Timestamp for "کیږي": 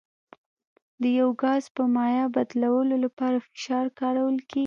4.49-4.59